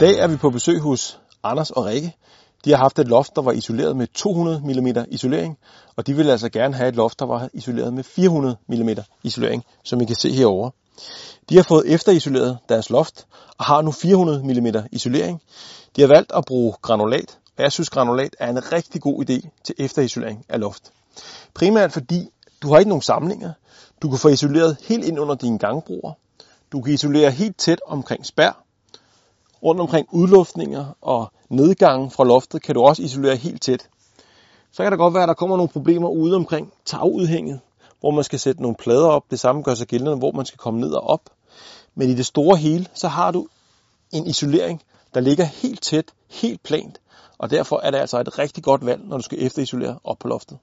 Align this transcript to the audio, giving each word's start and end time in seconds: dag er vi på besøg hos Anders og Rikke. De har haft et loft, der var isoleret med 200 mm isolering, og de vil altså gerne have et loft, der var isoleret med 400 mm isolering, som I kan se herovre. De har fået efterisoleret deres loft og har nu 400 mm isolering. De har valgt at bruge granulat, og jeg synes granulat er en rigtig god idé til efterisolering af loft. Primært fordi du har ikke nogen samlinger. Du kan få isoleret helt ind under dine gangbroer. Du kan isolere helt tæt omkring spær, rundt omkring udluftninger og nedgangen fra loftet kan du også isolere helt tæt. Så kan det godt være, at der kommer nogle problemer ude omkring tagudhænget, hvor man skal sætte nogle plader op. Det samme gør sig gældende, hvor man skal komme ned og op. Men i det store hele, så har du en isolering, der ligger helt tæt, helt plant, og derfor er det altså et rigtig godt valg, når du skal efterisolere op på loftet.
dag 0.00 0.18
er 0.18 0.26
vi 0.26 0.36
på 0.36 0.50
besøg 0.50 0.80
hos 0.80 1.20
Anders 1.42 1.70
og 1.70 1.84
Rikke. 1.84 2.16
De 2.64 2.70
har 2.70 2.76
haft 2.76 2.98
et 2.98 3.08
loft, 3.08 3.36
der 3.36 3.42
var 3.42 3.52
isoleret 3.52 3.96
med 3.96 4.06
200 4.06 4.60
mm 4.64 5.04
isolering, 5.08 5.58
og 5.96 6.06
de 6.06 6.16
vil 6.16 6.30
altså 6.30 6.48
gerne 6.48 6.74
have 6.74 6.88
et 6.88 6.96
loft, 6.96 7.18
der 7.18 7.26
var 7.26 7.48
isoleret 7.52 7.94
med 7.94 8.04
400 8.04 8.56
mm 8.68 8.88
isolering, 9.22 9.64
som 9.84 10.00
I 10.00 10.04
kan 10.04 10.16
se 10.16 10.32
herovre. 10.32 10.70
De 11.48 11.56
har 11.56 11.62
fået 11.62 11.92
efterisoleret 11.92 12.58
deres 12.68 12.90
loft 12.90 13.26
og 13.58 13.64
har 13.64 13.82
nu 13.82 13.92
400 13.92 14.42
mm 14.42 14.66
isolering. 14.92 15.42
De 15.96 16.00
har 16.00 16.08
valgt 16.08 16.32
at 16.32 16.44
bruge 16.44 16.74
granulat, 16.82 17.38
og 17.56 17.62
jeg 17.62 17.72
synes 17.72 17.90
granulat 17.90 18.36
er 18.38 18.50
en 18.50 18.72
rigtig 18.72 19.00
god 19.00 19.30
idé 19.30 19.48
til 19.64 19.74
efterisolering 19.78 20.44
af 20.48 20.60
loft. 20.60 20.92
Primært 21.54 21.92
fordi 21.92 22.28
du 22.62 22.68
har 22.68 22.78
ikke 22.78 22.88
nogen 22.88 23.02
samlinger. 23.02 23.52
Du 24.02 24.08
kan 24.08 24.18
få 24.18 24.28
isoleret 24.28 24.76
helt 24.88 25.04
ind 25.04 25.18
under 25.18 25.34
dine 25.34 25.58
gangbroer. 25.58 26.12
Du 26.72 26.80
kan 26.80 26.94
isolere 26.94 27.30
helt 27.30 27.58
tæt 27.58 27.80
omkring 27.86 28.26
spær, 28.26 28.63
rundt 29.64 29.80
omkring 29.80 30.08
udluftninger 30.12 30.96
og 31.00 31.32
nedgangen 31.48 32.10
fra 32.10 32.24
loftet 32.24 32.62
kan 32.62 32.74
du 32.74 32.82
også 32.82 33.02
isolere 33.02 33.36
helt 33.36 33.62
tæt. 33.62 33.88
Så 34.72 34.82
kan 34.82 34.92
det 34.92 34.98
godt 34.98 35.14
være, 35.14 35.22
at 35.22 35.28
der 35.28 35.34
kommer 35.34 35.56
nogle 35.56 35.68
problemer 35.68 36.08
ude 36.08 36.36
omkring 36.36 36.72
tagudhænget, 36.84 37.60
hvor 38.00 38.10
man 38.10 38.24
skal 38.24 38.38
sætte 38.38 38.62
nogle 38.62 38.76
plader 38.76 39.08
op. 39.08 39.22
Det 39.30 39.40
samme 39.40 39.62
gør 39.62 39.74
sig 39.74 39.86
gældende, 39.86 40.16
hvor 40.16 40.32
man 40.32 40.46
skal 40.46 40.58
komme 40.58 40.80
ned 40.80 40.92
og 40.92 41.06
op. 41.06 41.20
Men 41.94 42.08
i 42.08 42.14
det 42.14 42.26
store 42.26 42.56
hele, 42.56 42.86
så 42.94 43.08
har 43.08 43.30
du 43.30 43.46
en 44.12 44.26
isolering, 44.26 44.82
der 45.14 45.20
ligger 45.20 45.44
helt 45.44 45.82
tæt, 45.82 46.04
helt 46.30 46.62
plant, 46.62 47.00
og 47.38 47.50
derfor 47.50 47.80
er 47.80 47.90
det 47.90 47.98
altså 47.98 48.20
et 48.20 48.38
rigtig 48.38 48.64
godt 48.64 48.86
valg, 48.86 49.04
når 49.04 49.16
du 49.16 49.22
skal 49.22 49.42
efterisolere 49.42 49.98
op 50.04 50.18
på 50.18 50.28
loftet. 50.28 50.58